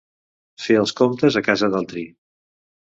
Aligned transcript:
Fer 0.63 0.77
els 0.85 0.95
comptes 1.01 1.39
a 1.43 1.47
casa 1.51 1.71
d'altri. 1.77 2.09